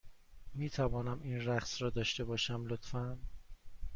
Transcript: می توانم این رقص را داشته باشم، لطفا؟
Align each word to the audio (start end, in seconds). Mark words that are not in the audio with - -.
می 0.53 0.69
توانم 0.69 1.19
این 1.23 1.45
رقص 1.45 1.81
را 1.81 1.89
داشته 1.89 2.23
باشم، 2.23 2.65
لطفا؟ 2.65 3.17